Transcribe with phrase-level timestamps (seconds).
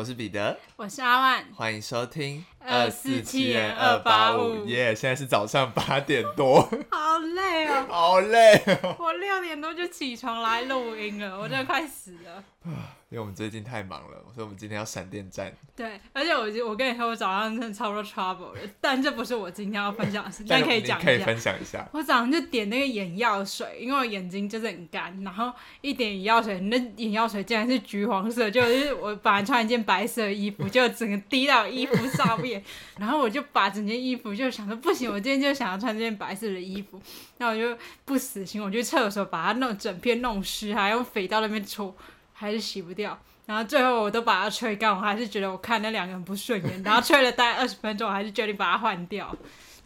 [0.00, 4.64] 我是彼得，我是阿万，欢迎收听二四七人二八五。
[4.64, 8.96] 耶，现在是早上八点多， 好累哦，好累哦。
[8.98, 12.42] 我六点多就起床来录音了，我真的快死了。
[13.10, 15.52] 因为我们最近太忙了，所以我们今天要闪电战。
[15.74, 21.04] 对，而且我我跟你说，我早上真的超多 trouble 的，但这不是我今天要分享的事， 但可以讲一下。
[21.04, 21.84] 可以分享一下。
[21.92, 32.62] 我早上就点那个眼药水，因为我眼睛就是很干，然后一点眼药水，那眼药水竟然是橘黄色，就 是我本来穿一件白色的衣服，就整个滴到衣服上面，
[32.96, 37.02] 然后我就把整件衣服就想说不行，我今天就想要穿这件白色的衣服，
[37.38, 41.92] 那我就不死心，我去厕所把它弄整片弄湿，还用肥皂那边搓。
[42.40, 49.36] 还是洗不掉，然后最后我都把它吹干，我还是觉得我看那两个人不顺眼，然后吹了大概二十分钟，我还是决定把它换掉，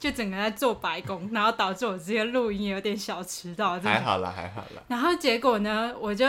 [0.05, 3.81] 就整个在做白工，然后导致我今天录音有点小迟到。
[3.81, 4.83] 还好啦，还好啦。
[4.89, 6.27] 然后结果呢，我就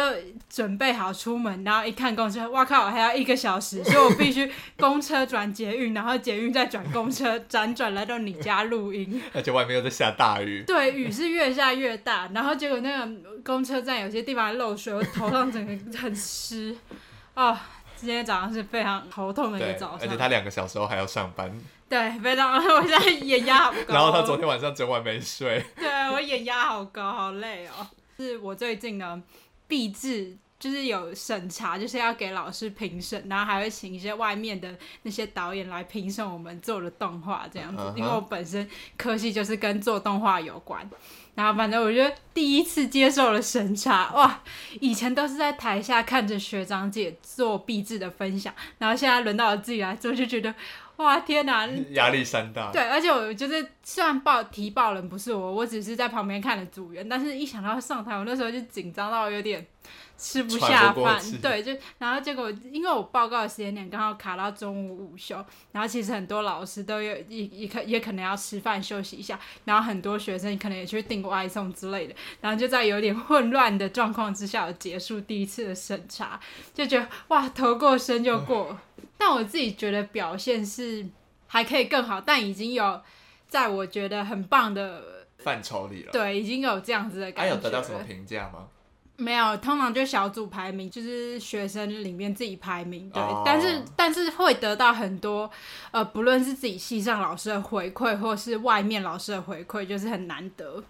[0.50, 9.22] 准备好出门，然后一看公车，哇靠，还要一个小时，所以我必须 公车转捷运，然后捷运再转公车，辗转来到你家录音。
[9.34, 10.64] 而且外面又在下大雨。
[10.66, 13.12] 对，雨是越下越大，然后结果那个。
[13.46, 16.76] 公车站有些地方漏水，我头上整个很湿
[17.36, 17.58] 啊、哦！
[17.96, 21.56] 今天早上是非常头痛的一个早上，而且他两个小时后还要上班。
[21.88, 23.94] 对，非常， 我现在眼压好高。
[23.94, 25.64] 然后他昨天晚上整晚没睡。
[25.78, 27.88] 对，我眼压好高，好累哦。
[28.18, 29.22] 是我最近呢，
[29.68, 37.84] 毕制就是有审查，就是要给老师评审，然后还会请一些外面的那些导演来评审我们做的动画这样子。
[37.84, 37.98] Uh -huh.
[37.98, 40.90] 因为我本身科系就是跟做动画有关。
[41.36, 44.42] 然后反正我觉得第一次接受了审查，哇！
[44.80, 50.56] 以前都是在台下看着学长姐做毕制的分享，然后现在轮到我自己来做，就觉得
[50.98, 52.72] 哇天哪， 压力山大。
[52.72, 59.66] 对，而且我就是虽然报提报人不是我，我只是在旁边看的组员，但是一想到上台，我那时候就紧张到有点。
[60.18, 65.36] 吃不下饭，对，就然后结果，因为我报告的时间点刚好卡到中午午休，
[65.74, 76.40] 然后其实很多老师都有也也可也可能要吃饭休息一下，然后很多学生可能也去订外送之类的，然后就在有点混乱的状况之下，结束第一次的审查，
[76.74, 78.76] 就觉得哇，头过身就过，
[79.18, 81.06] 但我自己觉得表现是
[81.48, 83.02] 还可以更好，但已经有
[83.48, 87.42] 在我觉得很棒的范畴里了，对，已经有这样子的感觉。
[87.42, 88.68] 还有得到什么评价吗？
[89.18, 93.24] 没有，通常就小组排名，就是学生里面自己排名，对。
[93.24, 93.44] Oh.
[93.46, 95.50] 但是但是会得到很多，
[95.92, 100.84] 呃，不论是自己系上老师的回馈，或是外面老师的回馈，就是很难得。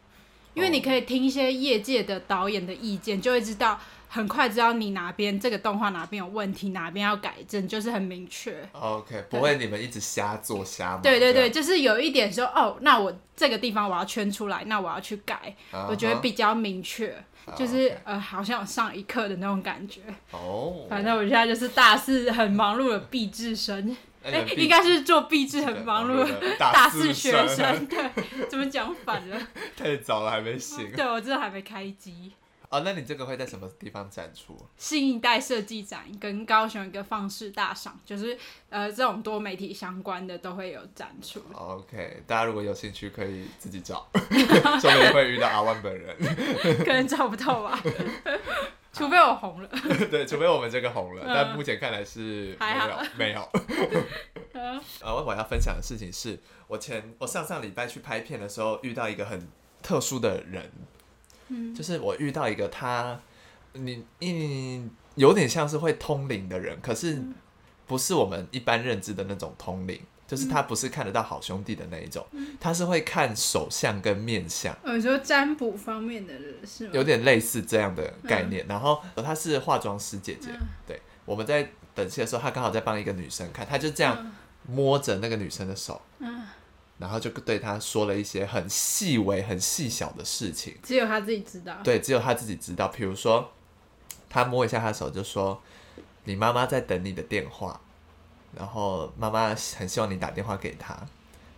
[0.55, 3.79] 因为你可以听一些业界的导演的意见，就会知道
[4.15, 8.55] 很快知道你哪边这个动画哪边有问题，哪边要改正，就是很明确。
[8.71, 11.01] OK，不会你们一直瞎做瞎忙。
[11.01, 15.87] 对对对，就是有一点说，哦，那我这个地方我要圈出来，那我要去改，uh -huh.
[15.89, 17.13] 我觉得比较明确。
[17.55, 17.97] 就是、oh.
[18.05, 20.01] 呃，好像有上一课的那种感觉。
[20.31, 20.89] 哦、oh.。
[20.89, 27.85] 反正我现在就是大四很忙碌的毕志生，哎、欸，应该是做毕制很忙碌的大四学生。
[27.85, 28.09] 对，
[28.49, 29.39] 怎么讲反了？
[29.77, 30.91] 太早了，还没醒。
[30.95, 32.31] 对，我真的还没开机。
[32.69, 34.57] 哦，那你这个会在什么地方展出？
[34.77, 38.37] 新一代设计展跟高雄一个放式大赏，就是
[38.69, 41.41] 呃这种多媒体相关的都会有展出。
[41.53, 46.15] OK，大家如果有兴趣可以自己找， 说不定会遇到阿万本人。
[46.83, 47.79] 可能找不到吧，
[48.91, 49.69] 除非我红了。
[50.09, 53.49] 对，除非我们这个红了，嗯、但目前看来是没有没有。
[54.53, 59.47] 呃，我要分享的事情是我前我上上礼拜去拍片的时候遇到一个很
[59.81, 60.71] 特殊的人。
[61.75, 63.19] 就是我遇到一个他，
[63.73, 67.21] 你你，有点像是会通灵的人，可是
[67.85, 72.25] 不是我们一般认知的那种通灵，就是他不是看得到好兄弟的那一种，
[72.59, 74.75] 他是会看手相跟面相。
[74.85, 76.91] 你说占卜方面的人是吗？
[76.93, 78.65] 有点类似这样的概念。
[78.67, 80.49] 然后他是化妆师姐姐，
[80.87, 84.33] 对，我们在等戏的时候，他刚好在帮一个女生看，他就这样
[84.67, 86.01] 摸着那个女生的手。
[86.97, 91.75] 然后就对他说了一些很细微、很细小的事情，只有他自己知道。
[91.83, 92.87] 对，只有他自己知道。
[92.87, 93.51] 比如说，
[94.29, 95.61] 他摸一下他的手，就说
[96.23, 97.81] ：“你妈妈在等你的电话，
[98.57, 100.97] 然后妈妈很希望你打电话给她。”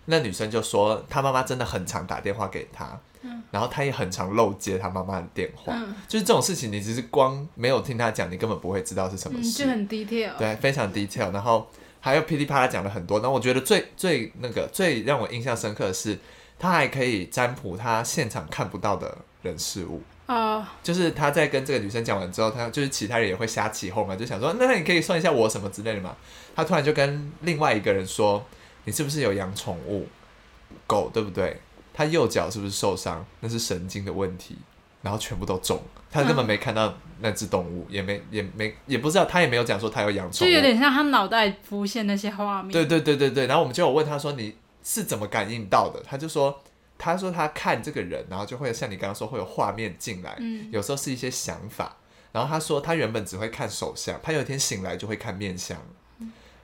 [0.09, 5.71] 那女生就说：“她妈妈真的很常打电话给她，嗯，然后她也很常漏接她妈妈的电话。
[5.75, 9.63] 嗯，就是这种事情，你只是光没有听她讲，你根本不会知道是什么事。
[9.63, 11.31] 嗯，就很 detail，对，非常 detail。
[11.31, 11.67] 然后。
[12.07, 16.17] 还有噼里啪啦讲了很多，那我觉得最最那个最让我印象深刻的是，
[16.57, 20.01] 他还可以占卜他现场看不到的人事物。
[20.25, 26.15] 啊、uh,，就是他在跟这个女生讲完之后，他就是其他人也会瞎起哄嘛，就想说，那你可以算一下我什么之类的嘛。
[26.55, 28.45] 他突然就跟另外一个人说，
[28.85, 30.07] 你是不是有养宠物
[30.85, 31.61] 狗，对不对？
[31.93, 33.25] 他右脚是不是受伤？
[33.39, 34.57] 那是神经的问题。
[35.01, 35.79] 然后全部都中，
[36.11, 42.71] 他根本没看到那只动物，嗯、也没也没也不知道，他也没有讲说他有养宠物，就有点像他脑袋浮现那些画面。
[42.71, 46.01] 对对对对对，然后我们就有问他说，你是怎么感应到的？
[46.05, 46.61] 他就说，
[46.97, 51.97] 他说他看这个人，然后就会像你刚刚说会有画面进来，嗯、有时候是一些想法。
[52.31, 55.77] 然后他说他原本只会看手相，他有一天醒来就会看面相。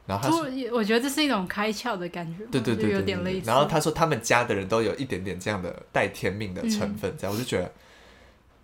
[0.06, 3.48] 然后他说，我觉得这是一种开窍的感觉，对对对，对，对，有点类似。
[3.48, 7.72] 然后他说他们家的人都有一点点这样的带天命的成分，这样、嗯、我就觉得。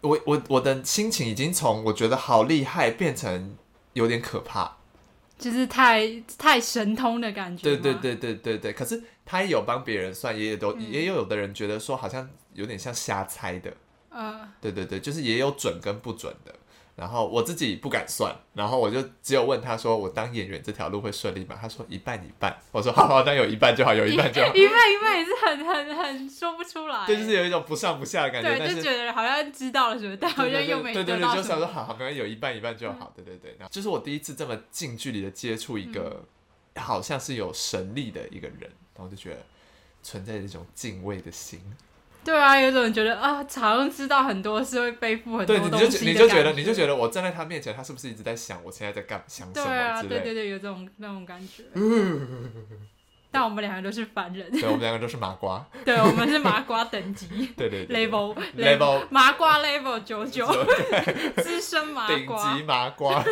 [0.01, 3.57] 我我我的心情已经从我觉得好厉害变成
[3.93, 4.77] 有点可怕，
[5.37, 7.63] 就是太太神通的感觉。
[7.63, 8.73] 对对对对对对。
[8.73, 13.69] 可是他也有帮别人算，也有都、嗯、也有有的人觉得说好像有点像瞎猜的。
[14.11, 14.49] 嗯、呃。
[14.61, 16.55] 对对对，就是也有准跟不准的。
[16.99, 24.49] 然后我自己不敢算，然后我就只有问他说：“我当演员这条路会顺利吗？”他说：“一半一半。”我说：“好好，但有一半就好，有一半就好。
[24.53, 27.05] ”一半一半也是很很很说不出来。
[27.07, 28.57] 对，就是有一种不上不下的感觉。
[28.57, 30.93] 对，就觉得好像知道了什么，但好像又没。
[30.93, 33.13] 对对对，就想说好好，可能有一半一半就好。
[33.15, 36.25] 对对对，然后就是我第一次这么近距离的接触一个
[36.75, 39.37] 好像是有神力的一个人，然后就觉得
[40.03, 41.61] 存在一种敬畏的心。
[42.29, 45.69] 对啊，有种人觉得啊，好像知道很多事，会背负很多东西。
[45.69, 49.71] 对，你就你就觉得，你就觉得我站在他面前，他是不是一直在想我现在在干想什么之类的？
[49.71, 51.63] 对啊，对对对，有这种那种感觉。
[53.31, 54.51] 但我们两个都是凡人。
[54.51, 55.65] 对，我们两个都是麻瓜。
[55.83, 57.27] 对，我们是麻瓜等级。
[57.57, 58.07] 对对对。
[58.07, 60.45] Level Level 麻瓜 Level 九九，
[61.37, 62.53] 资深麻瓜。
[62.53, 63.25] 顶级麻瓜。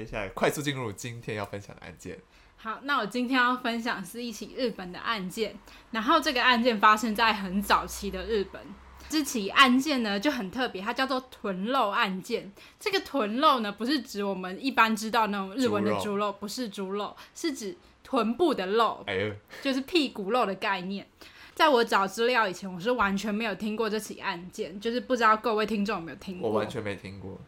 [0.00, 2.18] 接下来快速进入今天要分享的案件。
[2.56, 5.54] 好，那我今天要分享是一起日本的案件，
[5.90, 8.62] 然后这个案件发生在很早期的日本。
[9.10, 12.50] 这起案件呢就很特别，它叫做臀肉案件。
[12.78, 19.30] 这个臀肉呢不是指我们一般知道那种日文的猪肉，猪肉不是猪肉，是指臀部的肉，哎、
[19.60, 21.06] 就是屁股肉的概念。
[21.54, 26.48] 在我找资料以前，我是完全没有听过这起案件，就是不知道各位听众有没有听过？
[26.48, 27.38] 我完全没听过。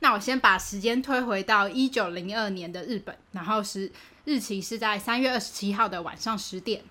[0.00, 3.90] 那我先把时间推回到一九零二年的日本，然后是
[4.24, 6.82] 日期是在三月二十七号的晚上十点，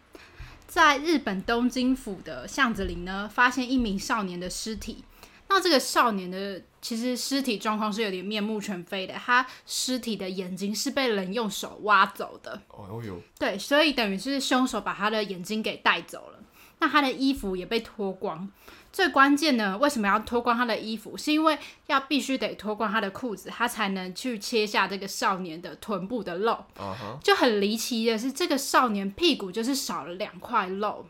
[0.68, 5.04] 在日本东京府的巷子里呢，发现一名少年的尸体。
[5.50, 12.62] 那这个少年的其实尸体状况是有点面目全非的，他尸体的眼睛是被人用手挖走的。
[12.70, 16.40] 哦哟，对，所以等于是凶手把他的眼睛给带走了。
[16.80, 18.50] 那他的衣服也被脱光。
[18.92, 21.18] 最关键呢，为什么要脱光他的衣服？
[21.18, 21.58] 是因为
[21.88, 26.66] 要必须得脱光他的裤子，他才能去切下这个少年的臀部的肉。
[26.78, 27.20] Uh huh.
[27.24, 31.06] 就很离奇的是，这个少年屁股就是少了两块肉，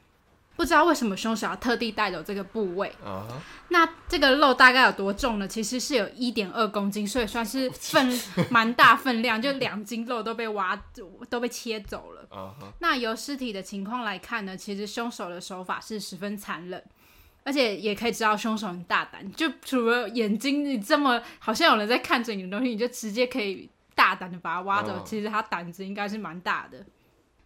[0.56, 2.89] 不知道为什么凶手要特地带走这个部位。
[3.04, 3.33] Uh huh.
[3.69, 5.48] 那这个肉大概有多重呢？
[5.48, 8.19] 其实是有一点二公斤，所以算是分
[8.51, 10.80] 蛮大分量，就两斤肉都被挖
[11.30, 12.22] 都被切走了。
[12.30, 12.68] Uh huh.
[12.78, 16.83] 那由尸体的情况来看呢，其实凶手的手法是十分残忍。
[17.43, 24.93] 而且也可以知道凶手很大胆，就除了眼睛你这么好像有人在看着你的东西，你就直接可以大胆的把它挖走。
[24.93, 25.07] Oh.
[25.07, 26.85] 其实他胆子应该是蛮大的。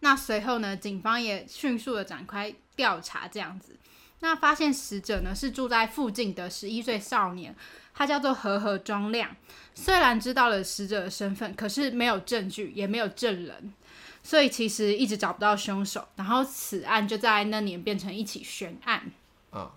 [0.00, 3.74] 那随后呢，警方也迅速的展开调查，这样子，
[4.20, 7.56] 那发现死者呢是住在附近的十一岁少年，
[7.94, 9.34] 他叫做何何庄亮。
[9.74, 13.72] 虽然知道了死者的身份，可是没有证据，也没有证人，
[14.22, 16.06] 所以其实一直找不到凶手。
[16.16, 19.10] 然后此案就在那年变成一起悬案。
[19.50, 19.68] Oh.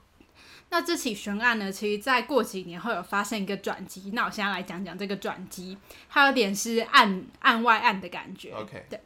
[0.72, 4.12] 那这起悬案呢，其实在过几年会有发生一个转机。
[4.14, 5.78] 那我现在来讲讲这个转机，
[6.10, 8.52] 它有点是案案外案的感觉。
[8.52, 9.02] OK，对。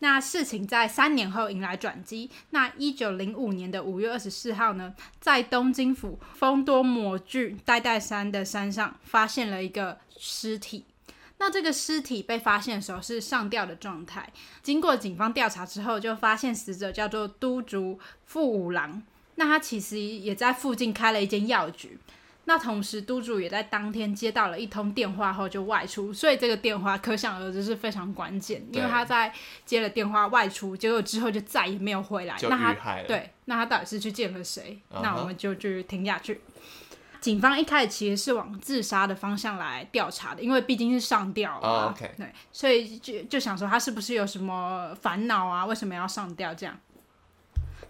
[0.00, 2.28] 那事情在三年后迎来转机。
[2.50, 10.84] 那一九零五年的五月二十四号呢，在东京府丰多摩郡代代山的山上发现了一个尸体。
[11.38, 14.28] 那这个尸体被发现的时候是上吊的状态。
[14.62, 19.02] 经过警方调查之后，就发现死者叫做都竹富五郎。
[19.36, 21.98] 那他其实也在附近开了一间药局，
[22.44, 29.32] 那同时督主也在当天接到了一通电话后就外出，所以这个电话可想而知是非常关键，因为他在
[29.64, 32.36] 接了电话外出，结果之后就再也没有回来。
[32.42, 35.02] 那他对，那他到底是去见了谁？Uh huh.
[35.02, 36.40] 那我们就继续听下去。
[37.20, 41.98] 警方一开始其实是往自杀的方向来调查的，因为毕竟是上吊嘛，oh.
[41.98, 45.64] 对，所以就就想说他是不是有什么烦恼啊？
[45.64, 46.78] 为什么要上吊这样？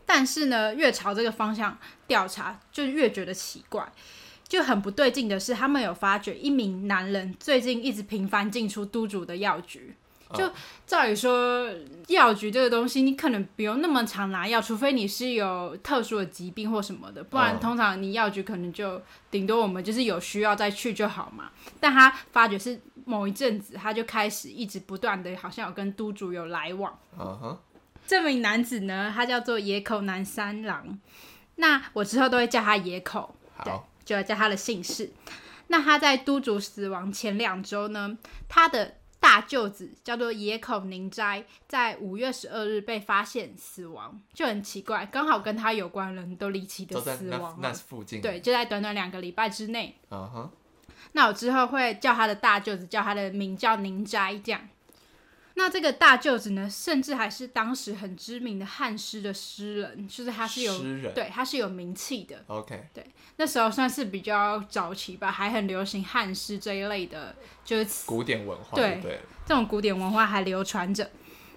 [0.07, 3.91] 但是呢，越朝这个方向调查，就越觉得奇怪，
[4.47, 9.95] 就很不对劲的是，他们有发觉一名男人最近一直频繁进出都主的药局，
[10.35, 10.51] 就
[10.87, 11.69] 照理说，
[12.09, 21.51] 药局这个东西，你可能不用那么常拿药，除非你是有特殊的疾病或什么的，不然通常你药局可能就顶多我们就是有需要再去就好嘛。
[21.81, 26.93] 但他发觉是某一阵子，他就开始一直不断的，好像有跟督主有来往。
[27.19, 27.57] Uh huh.
[28.07, 30.99] 这名男子呢，他叫做野口南三郎，
[31.57, 33.73] 那我之后都会叫他野口，好对，
[34.05, 35.11] 就要叫他的姓氏。
[35.69, 38.19] 那他在督主死亡前两周呢，
[38.49, 49.97] 他的大舅子叫做野口宁斋，在五月十二日被发现死亡，就很奇怪，刚好跟他有关人都离奇的死亡，那，那附近，对，就在短短两个礼拜之内。
[50.11, 50.51] Uh huh.
[51.13, 54.61] 那我之后会叫他的大舅子，叫他的名叫宁斋，这样。
[55.57, 62.43] 那这个大舅子呢，甚至还是当时很知名的汉诗的诗人，就是他是有诗人对，他是有名气的。
[62.49, 63.07] OK，对，
[63.37, 68.75] 那时候算是比较早期吧，还很流行汉诗这一类的，就是古典文化。
[68.75, 71.09] 对，对这种古典文化还流传着。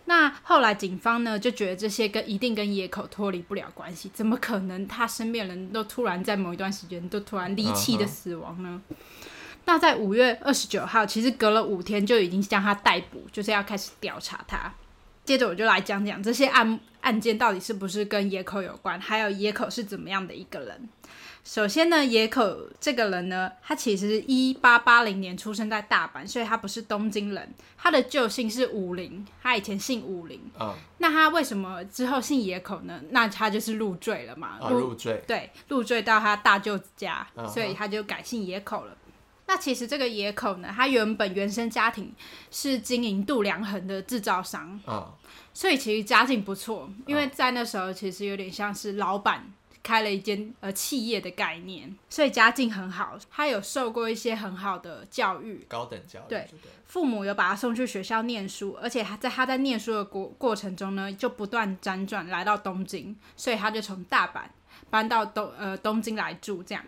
[0.05, 8.97] 那后来警方呢，就觉得这些跟一定跟野口脱离不了关系，怎么可能他身边人都突然在某一段时间都突然离奇的死亡呢？Uh huh.
[9.67, 14.73] 那在五月二十九号，其实隔了五天就已经将他逮捕，就是要开始调查他。
[15.25, 20.87] 接着我就来讲讲这些案案件到底是不是跟野口有关，还有野口是怎么样的一个人。
[21.43, 27.53] 首先呢，野口这个人呢，他其实是一八八零年出生在大阪，所以他不是东京人。
[27.77, 30.39] 他的旧姓是武林，他以前姓武林。
[30.57, 30.73] 嗯。
[30.99, 33.01] 那他为什么之后姓野口呢？
[33.09, 34.57] 那他就是入赘了嘛。
[34.61, 35.21] 啊，入赘。
[35.27, 38.95] 对，入赘到他大舅子家，嗯、所以他就改姓野口了。
[39.47, 42.13] 那其实这个野口呢，他原本原生家庭
[42.51, 45.13] 是经营度量衡的制造商，哦、
[45.53, 49.51] 所以其实家境不错，因为在那时候其实有点像是老板
[49.81, 53.17] 开了一间呃企业的概念，所以家境很好。
[53.31, 56.45] 他有受过一些很好的教育，高等教育，对，
[56.85, 64.41] 父母有把他送去学校念书，而且他在他在念书的过过程中呢，就不断辗转来到东京，所以他就从大阪
[64.89, 66.83] 搬到东呃东京来住这样。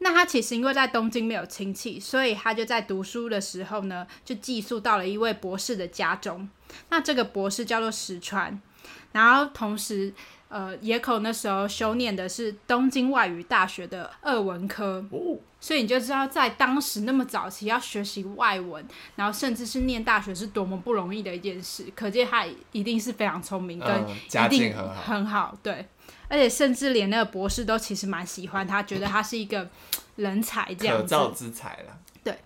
[0.00, 6.48] 那他其实因为在东京没有亲戚，所以他就在读书的时候呢，就寄宿到了一位博士的家中。
[6.90, 8.60] 那这个博士叫做石川，
[9.10, 10.14] 然后同时，
[10.48, 21.84] 呃，野口那时候修念的是东京外语大学的二文科，哦，所以你就知道在当时那么早期要学习外文，然后甚至是念大学是多么不容易的一件事。
[21.96, 24.08] 可见他一定是非常聪明，跟
[24.46, 25.88] 一定很好，对。
[26.28, 29.68] 而且甚至连那个博士都其实蛮喜欢他，觉得他是一个
[30.16, 31.02] 人才这样子。
[31.02, 31.98] 可造之才了。
[32.22, 32.38] 对，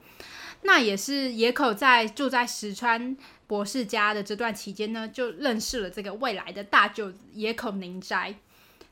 [0.63, 8.35] 那也是野口在住在石川博士家的这段期间呢，就认识了这个未来的大舅子野口宁斋。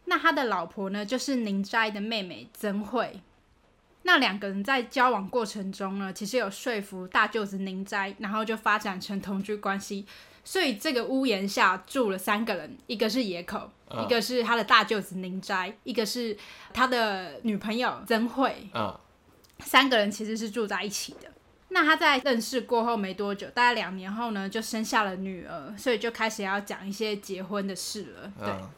[0.06, 3.20] 那他的老婆呢，就是宁斋的妹妹曾惠。
[4.02, 10.06] 那两个人在交往过程中呢，其实有说服大舅子宁斋，然后就发展成同居关系。
[10.44, 16.36] 所以这个屋檐下住了三个人，一个是野口，哦、一个是他的大舅子宁斋，一个是
[16.72, 18.68] 他的女朋友曾惠。
[18.74, 18.98] 嗯、
[19.60, 21.30] 三个人其实是住在一起的。
[21.68, 28.32] 那他在认识过后没多久，大概两年后呢，就生下了女儿，所以就开始要讲一些结婚的事了。
[28.40, 28.70] 对，哦、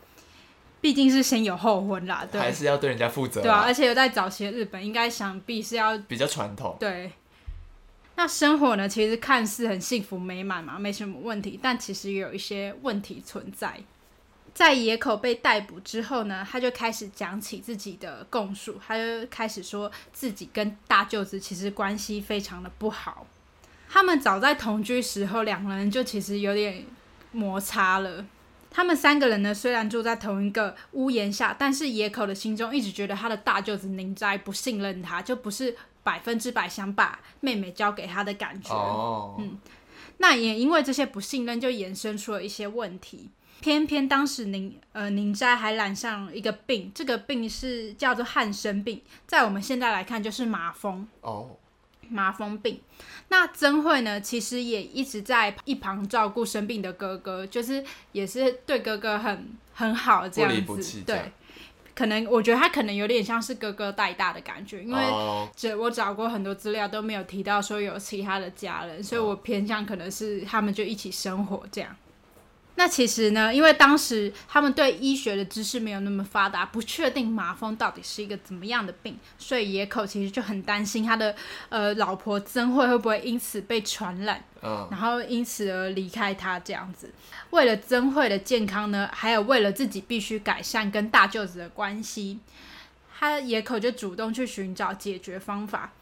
[0.81, 3.40] 毕竟是先有后婚啦，对，还是要对人家负责。
[3.40, 6.76] 对啊，而且有在早期的日本，应该想必是要比较传统。
[6.78, 7.11] 对。
[8.14, 13.81] 那生活呢，其实看似很幸福美满嘛，没什么问题，但其实也有一些问题存在。
[14.54, 23.26] 在野口被逮捕之后呢，他就开始讲起自己的供述，他就开始说自己跟大舅子其实关系非常的不好。
[23.88, 26.85] 他们早在同居时候，两个人就其实有点
[27.33, 28.26] 摩擦了。
[28.71, 35.75] 他们三个人呢，虽然住在同一个屋檐下，但是野口的心中一直觉得他的大舅子宁斋不信任他，就不是。
[36.02, 39.40] 百分之百想把妹妹交给他的感觉，oh.
[39.40, 39.59] 嗯，
[40.18, 43.30] 那也因为这些不信任，就衍生出了一些问题。
[43.61, 51.47] 偏偏当时宁呃宁斋还染上一个病，这个病是叫做汉生病，在我们现在来看就是麻风哦，oh.
[52.09, 52.80] 麻风病。
[53.28, 61.32] 那曾慧呢，其实也一直在一旁照顾生病的哥哥，就是也是对哥哥很很好这样子，不不弃，对。
[61.94, 65.02] 可能我觉得他可能有点像是哥哥带大的感觉，因为
[65.54, 71.94] 这我找过很多资料都没有提到说有其他的家人，所以我偏向可能是他们就一起生活这样。
[72.74, 81.36] 那其实呢，因为当时他们对医学的知识没有那么发达，不确定麻风到底是一个怎么样的病，所以野口其实就很担心他的
[81.68, 87.12] 呃老婆曾慧会不会因此被传染，嗯，然后因此而离开他这样子。
[87.50, 92.38] 为了曾慧的健康呢，还有为了自己必须改善跟大舅子的关系，
[93.18, 95.92] 他野口就主动去寻找解决方法。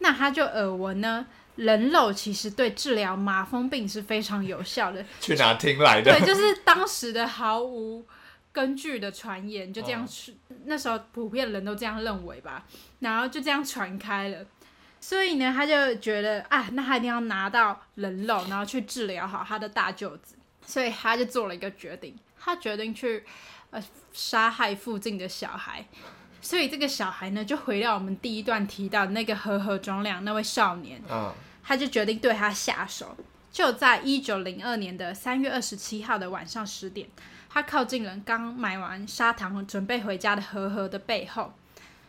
[0.00, 1.26] 那他就耳闻呢，
[1.58, 5.04] 人肉其实对治疗麻风病是非常有效的。
[5.20, 6.12] 去哪听来的？
[6.12, 8.06] 对，就是当时的毫无
[8.52, 10.30] 根据的传言，就这样去。
[10.48, 12.64] 哦、那时候普遍人都这样认为吧，
[13.00, 14.46] 然后就这样传开了。
[15.00, 20.36] 所以呢，他就觉得啊，那他一定要拿到人肉，然后去治疗好他的大舅子。
[20.64, 23.24] 所以他就做了一个决定，他决定去
[23.70, 25.84] 呃杀害附近的小孩。
[26.40, 31.02] 所以这个小孩呢，就回到我们第一段提到的那个和和庄亮那位少年。
[31.10, 31.34] 嗯。
[31.68, 33.14] 他就决定对他下手。
[33.52, 37.06] 就在一九零二年的三月二十七号的晚上十点，
[37.50, 41.52] 他靠近了刚买完砂糖准备回家的和和的背后，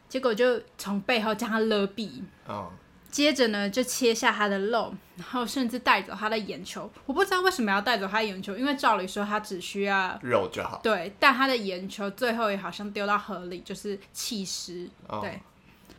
[0.08, 2.22] 结果就从背后将他勒毙。
[2.48, 2.72] 哦。
[3.12, 6.88] 接着呢，就切下他的肉，然后甚至带走他的眼球。
[7.08, 10.80] 我不知道为什么要带走他的眼球，因为照理说他只需要肉就好。
[10.84, 14.88] 对，但他的眼球最后也好像丢到河里，就是弃尸。
[15.08, 15.42] 哦、对，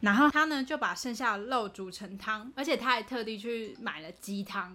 [0.01, 4.75] 然后他呢就把剩下的肉煮成汤，而且他还特地去买了鸡汤，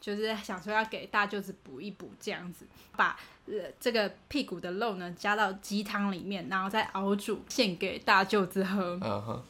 [0.00, 8.98] 就是想说要给大舅子补一补这样子，把呃这个屁股的肉呢加到鸡汤里面，然后再熬煮献给大舅子喝。
[9.02, 9.42] 嗯哼。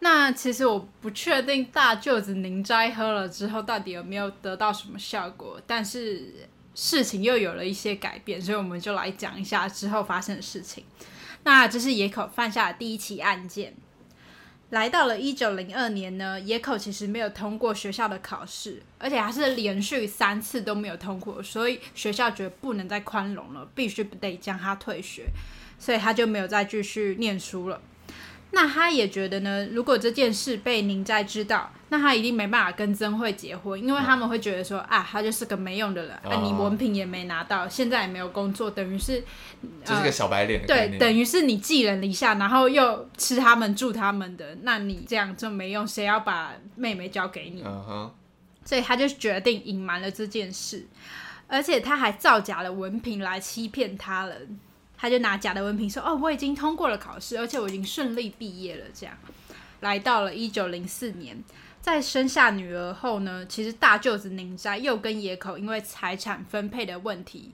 [0.00, 10.84] 那其实我不确定大舅子宁斋喝了之后到底有没有得到什么效果，但是事情又有了一些改变，所以我们就来讲一下之后发生的事情。
[11.44, 13.74] 那这是野口犯下的第一起案件。
[14.72, 25.26] 来到了一九零二年呢，野口其实没有通过学校的考试，而且还是连续三次都没有通过，所以学校觉得不能再宽容了，必须得将他退学，
[25.78, 27.78] 所以他就没有再继续念书了。
[28.54, 39.24] 那他也觉得呢，如果这件事被宁斋知道，那他一定没办法跟曾慧结婚，因为他们会觉得说啊，他就是个没用的人，啊，你文凭也没拿到，现在也没有工作，等于是
[39.82, 40.66] 就是个小白脸，呃。
[40.66, 47.62] 对，等于是你寄人篱下，然后又吃他们住他们的，那你这样就没用，谁要把妹妹交给你？
[47.64, 48.10] 嗯，
[48.66, 50.86] 所以他就决定隐瞒了这件事，
[51.46, 54.58] 而且他还造假了文凭来欺骗他人。
[55.02, 59.12] 他就拿假的文凭说：“哦，我已经通过了考试，而且我已经顺利毕业了。”这样，
[59.80, 61.42] 来到了一九零四年，
[61.80, 67.50] 在生下女儿后呢，其实大舅子宁斋又跟野口因为财产分配的问题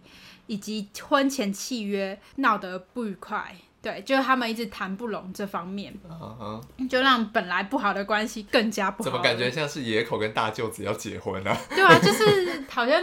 [0.46, 3.56] 以及婚前契约闹得不愉快。
[3.80, 6.88] 对，就是他们一直谈不拢这方面，uh -huh.
[6.88, 9.08] 就让本来不好的关系更加不好。
[9.08, 11.56] 怎么感觉像是野口跟大舅子要结婚啊？
[11.70, 13.02] 对啊，就是好像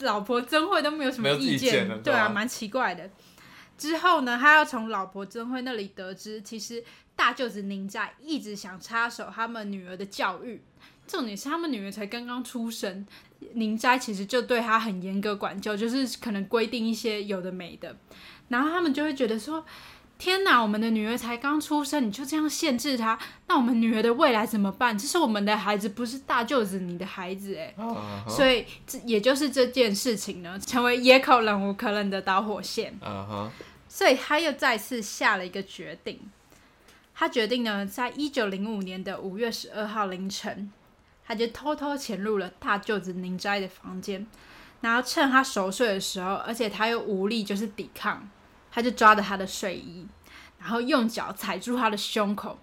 [0.00, 3.08] 老婆真会都没有什么意见，意见对啊，蛮奇怪的。
[3.76, 6.82] 之后呢，他要从老婆曾慧那里得知，其实
[7.14, 10.62] 大舅子宁斋一直想插手他们女儿的教育。
[11.06, 13.06] 重点是他们女儿才刚刚出生，
[13.54, 17.96] 宁斋其实就对他很严格管教，就是可能规定一些有的没的。
[18.48, 19.64] 然后他们就会觉得说
[20.18, 24.96] ：“天哪，我们的女儿才刚出生，你就这样限制她，那我们女儿的未来怎么办？
[24.96, 27.74] 这是我们的孩子，不是大舅子你的孩子诶。
[27.78, 28.30] Uh -huh.
[28.30, 32.98] 所以这也就是这件事情呢，成为野口忍无可忍的导火线。
[33.02, 33.48] Uh -huh.
[33.88, 36.18] 所以他又再次下了一个决定，
[37.14, 40.70] 他决定呢，在一九零五年的五月十二号凌晨，
[41.26, 44.26] 他就偷偷潜入了大舅子宁斋的房间，
[44.80, 48.28] 然后趁他熟睡的时候，而且他又无力就是抵抗，
[48.76, 50.06] 他就抓着他的睡衣，
[50.60, 52.58] 然后用脚踩住他的胸口，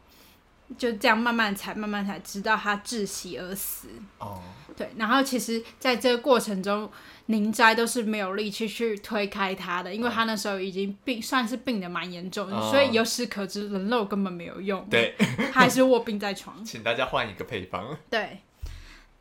[0.78, 3.88] 就这样慢慢踩，慢慢踩，直到他窒息而死。
[4.19, 4.39] 哦，
[4.78, 6.88] 对，然后其实在这个过程中。
[7.28, 14.86] 宁斋都是没有力气去推开他的，因为他那时候已经病，算是病得蛮严重的，哦，所以由此可知，人肉根本没有用。
[14.89, 15.15] 对，
[15.54, 16.62] 他还是卧病在床。
[16.65, 17.97] 请大家换一个配方。
[18.10, 18.41] 对，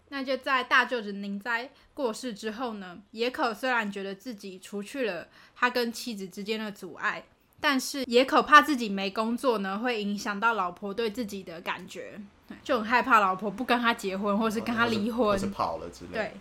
[0.09, 7.25] 那就在大舅子宁斋过世之后呢，野口虽然觉得自己除去了他跟妻子之间的阻碍，
[7.61, 12.21] 但是野口怕自己没工作呢，会影响到老婆对自己的感觉，
[12.65, 16.15] 就很害怕老婆不跟他结婚，或是跟他离婚，或是跑了之类的。
[16.15, 16.33] 对。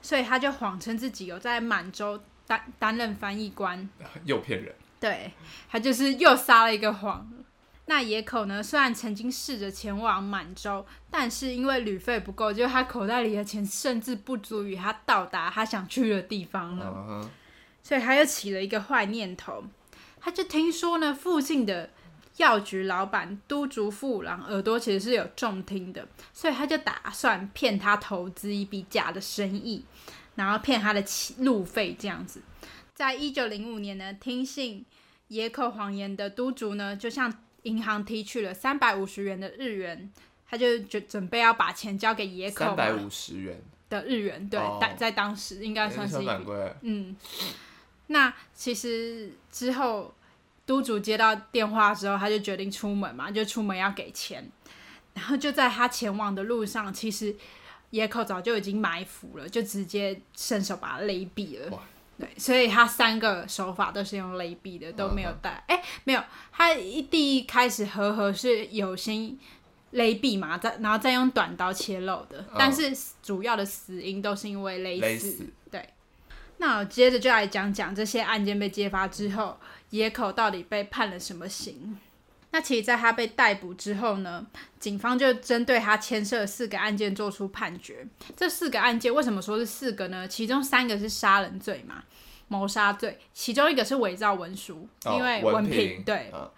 [0.00, 3.88] 所以他就谎称自己有在满洲担担任翻译官，
[4.24, 4.72] 又骗人。
[5.00, 5.32] 对，
[5.68, 7.28] 他就是又撒了一个谎。
[7.88, 8.62] 那野口呢？
[8.62, 16.86] 虽然曾经试着前往满洲，但是因为旅费不够，就他口袋里的钱甚至不足以他到达他想去的地方了。
[16.86, 17.28] Uh -huh.
[17.82, 19.64] 所以他又起了一个坏念头，
[20.20, 21.90] 他就听说呢，附近的。
[22.36, 29.84] 药局老板都竹富郎耳朵其实是有重听的，所以他就打算骗他投资一笔假的生意，
[30.36, 31.04] 然后骗他的
[31.38, 32.40] 路费这样子。
[32.94, 34.86] 在一九零五年呢，听信
[35.26, 40.10] 野口谎言的都竹呢，就向银行提取了三百五十元的日元，
[40.48, 42.64] 他就准准备要把钱交给野口。
[42.64, 46.44] 三百五十元的日元，对，在、哦、在当时应该算是一笔。
[46.82, 47.16] 嗯，
[48.08, 50.14] 那其实之后。
[50.68, 54.46] 督主接到电话之后，他就决定出门嘛，就出门要给钱。
[55.14, 57.34] 然后就在他前往的路上，其实
[57.88, 61.80] 野口早就已经埋伏了，就直接伸手把他勒毙了。
[62.18, 65.62] 对，所以他三个手法都是用勒毙的，都没有带。
[65.68, 69.38] 哎、uh 没有，他一第一开始和合是有先
[69.92, 72.56] 勒毙嘛，再然后再用短刀切肉的，uh huh.
[72.58, 75.06] 但是主要的死因都是因为勒死。
[75.06, 75.46] 勒死。
[75.70, 75.88] 对，
[76.56, 79.56] 那我接着就来讲讲这些案件被揭发之后，
[79.90, 81.96] 野口到底被判了什么刑。
[82.50, 84.46] 那其实，在他被逮捕之后呢，
[84.80, 88.06] 警方就针对他牵涉四个案件做出判决。
[88.34, 90.26] 这四个案件为什么说是四个呢？
[90.26, 92.02] 其中三个是杀人罪嘛，
[92.48, 96.02] 谋杀罪，其中一个是伪造文书，哦、因为文凭。
[96.04, 96.30] 对。
[96.32, 96.50] 哦、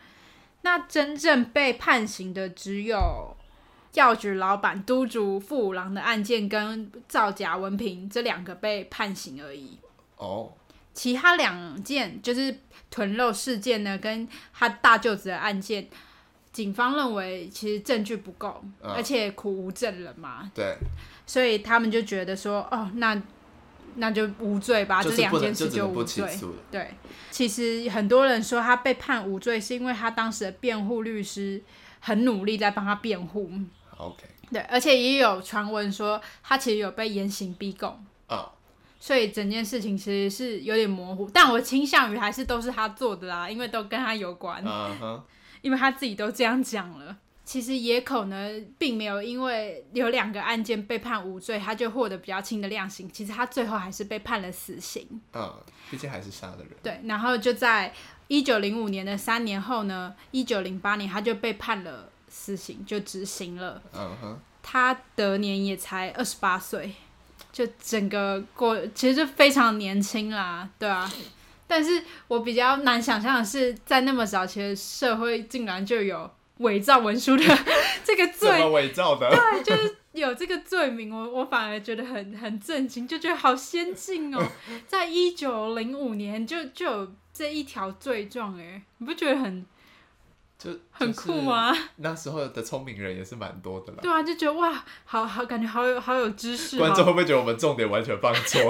[0.62, 3.37] 那真正被判刑的只有
[3.94, 9.79] 药局老板督主富五郎的案件跟造假文凭这两个被判刑而已。
[10.18, 10.53] 哦。
[10.92, 12.55] 其他两件就是
[12.90, 15.88] 囤肉事件呢，跟他大舅子的案件，
[16.53, 20.76] 警方认为其实证据不够，嗯、而且苦无证人嘛，对，
[21.26, 23.20] 所以他们就觉得说，哦，那
[23.94, 26.29] 那就无罪吧，这两件事就无罪。
[26.70, 26.94] 对，
[27.31, 31.62] 其实很多人说他被判无罪，是因为他当时的辩护律师
[32.00, 33.50] 很努力在帮他辩护。
[33.96, 38.05] OK，对，而且也有传闻说他其实有被严刑逼供。
[38.29, 38.50] 哦
[39.01, 44.63] 所以整件事情其实是有点模糊，但我倾向于还是都是他做的啦，因为都跟他有关。
[44.63, 45.23] Uh huh.
[45.63, 47.17] 因为他自己都这样讲了。
[47.43, 53.11] 其实野口呢，并没有因为有两个案件被判无罪，他就获得比较轻的量刑。
[53.11, 55.21] 其实他最后还是被判了死刑。
[55.33, 55.53] 嗯，
[55.91, 56.69] 毕竟还是杀的人。
[56.83, 57.93] 对，然后就在
[58.29, 63.83] 一九零五年的三年后呢，一九零八年他就被判了死刑，就执行了。
[63.93, 64.37] 嗯哼、uh。
[64.63, 66.93] 他得年也才二十八岁。
[67.53, 71.11] 就整个过，其实就非常年轻啦，对啊。
[71.67, 77.45] 但是我比较难想象的是，在那么早期的社会，竟然就有伪造文书的
[78.03, 78.51] 这个罪。
[78.51, 79.31] 怎么伪造的？
[79.31, 84.41] 对，就是有这个罪名，我我反而觉得很很震惊，就觉得好先进哦。
[84.89, 89.65] 在一九零五年就就有这一条罪状，哎，你不觉得很？
[90.62, 91.75] 就很酷吗？
[91.96, 94.01] 那时候的聪明人也是蛮多的啦。
[94.03, 96.77] 对啊，就觉得哇，好好感觉好有好有知识。
[96.77, 98.61] 观众会不会觉得我们重点完全放错？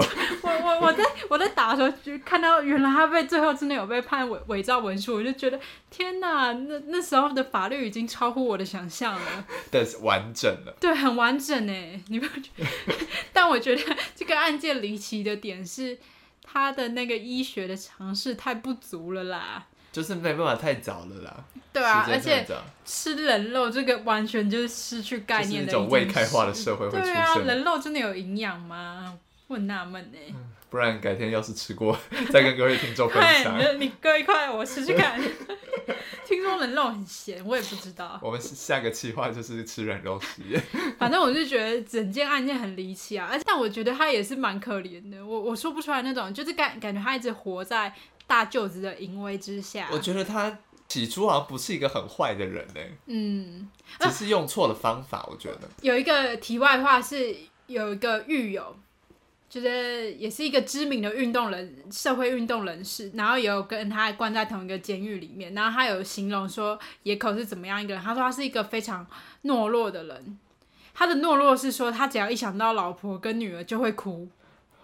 [0.42, 5.58] 我我我在我在打的时候就看到，原来他被最后真的有被判伪伪造文书，我就觉得
[5.90, 9.44] 天哪，那那时候的法律已经超乎我的想象了。
[9.68, 10.72] 但是完整了。
[10.80, 12.64] 对，很完整诶，你不觉得？
[13.32, 15.98] 但我觉得这个案件离奇的点是，
[16.44, 19.66] 他的那个医学的常识太不足了啦。
[19.92, 21.44] 就是没办法太早了啦。
[21.72, 22.44] 对啊，而且
[22.84, 27.14] 吃人肉这个完全就是失去概念的一种未开化的社会会出现。
[27.14, 29.16] 对啊，人肉真的有营养吗？
[29.46, 30.18] 我很纳闷呢。
[30.68, 31.98] 不然改天要是吃过，
[32.30, 33.58] 再跟各位听众分享。
[33.80, 35.20] 你割一块，我试试看。
[36.24, 38.20] 听说人肉很咸，我也不知道。
[38.22, 40.62] 我们下个计划就是吃人肉实验。
[40.96, 45.24] 反正我就觉得整件案件很离奇啊，而且但我觉得他也是蛮可怜的。
[45.24, 47.92] 我我说不出来那种，就是感感觉他一直活在。
[48.30, 52.80] 大舅子的淫威之下，我觉得他起初好像不是一个很坏的人呢。
[53.06, 55.28] 嗯，只是用错了方法。
[55.28, 57.34] 我觉得有一个题外话是，
[57.66, 58.76] 有一个狱友，
[59.48, 65.52] 就是也是一个知名的运动人，社会运动人士，然后也有跟他关在同一个监狱里面。
[65.52, 69.04] 然后他有形容说野口是怎么样一个人，他说他是一个非常
[69.42, 70.38] 懦弱的人。
[70.94, 74.28] 他的懦弱是说，他只要一想到老婆跟女儿就会哭。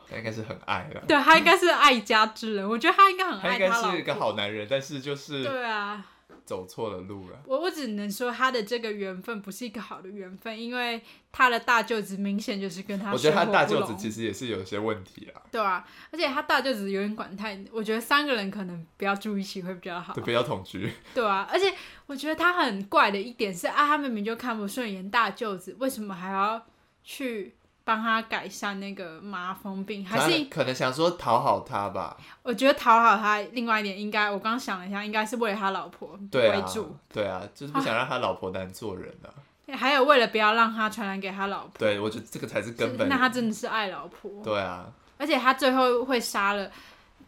[0.08, 2.68] 他应该是很爱了，对，他应该是爱家之人。
[2.68, 3.48] 我觉得他应该很爱他。
[3.48, 6.06] 他应该是一个好男人，但是就是对啊，
[6.44, 7.38] 走错了路了。
[7.44, 13.10] 我我只能说他的这个缘分不是一个好的缘分，因为他的大舅子明显就是跟他。
[13.10, 15.42] 我觉得他大舅子其实也是有些问题啊。
[15.50, 20.14] 对啊，而且他大舅子有点管太，我觉得三个人可能不要住一起会比较好。
[20.14, 20.92] 对，不要同居。
[21.14, 21.74] 对啊，而且
[22.06, 26.64] 我觉得他很怪的一点是啊，他明明就看不顺眼大舅子，为什么还要
[27.02, 27.56] 去？
[27.86, 32.16] 帮他改善那个麻风病，还是可能想说讨好他吧？
[32.42, 36.96] 我觉得讨好他，另外一点应该，我刚想了一下，应该是为了他老婆为主。
[37.12, 39.30] 对啊，就是不想让他老婆难做人啊。
[39.78, 41.70] 还有为了不要让他传染给他老婆。
[41.78, 43.08] 对，我觉得这个才是根本。
[43.08, 44.42] 那他真的是爱老婆。
[44.42, 44.86] 对啊。
[45.16, 46.68] 而且他最后会杀了。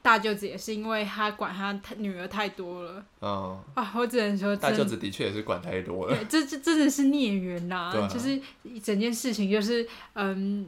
[0.08, 8.40] 大舅子也是因为他管他女儿太多了，嗯啊，我只能说大舅子的确也是管太多了，对，这这真的是孽缘呐，啊、就是
[8.82, 10.66] 整件事情就是嗯，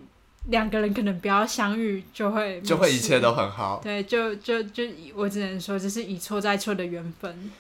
[0.48, 7.50] 两个人可能不要相遇就会就会一切都很好，对，就就就我只能说这是一错再错的缘分，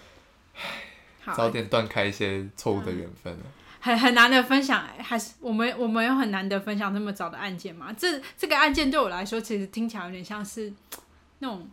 [1.22, 1.32] 好。
[1.32, 3.44] 早点断开一些错误的缘分了，
[3.80, 7.90] 很很难得分享，还是我们我们有很难得分享那么早的案件嘛？
[7.96, 10.70] 这这个案件对我来说其实听起来有点像是。
[11.40, 11.68] 那种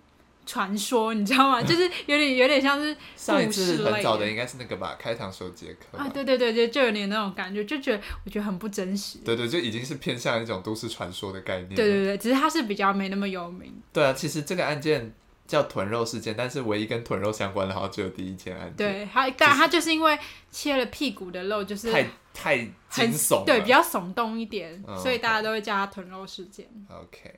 [0.45, 1.61] 传说，你知道吗？
[1.63, 9.19] 就是有点有点像是上一次很早的应该是那个吧，开膛手杰克啊，对对对对，就有点那种感觉，就觉得我觉得很不真实。
[9.19, 11.75] 对对，就已经是偏向一种都市传说的概念。
[11.75, 13.73] 对对对，只是它是比较没那么有名。
[13.93, 15.13] 对啊，其实这个案件
[15.45, 18.75] 叫豚肉事件，但是唯一跟豚肉相关的，好像只有第一件案件。
[18.75, 20.17] 对，它但他就是因为
[20.49, 22.57] 切了屁股的肉，就是太太
[22.89, 26.65] 惊悚，对，比较耸动一点，嗯、所以大家都会叫它豚肉事件。
[26.89, 27.37] OK，好，